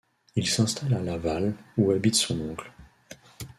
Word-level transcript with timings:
Il 0.35 0.47
s'installe 0.49 0.95
à 0.95 0.99
Laval, 0.99 1.53
où 1.77 1.91
habite 1.91 2.15
son 2.15 2.41
oncle. 2.41 2.71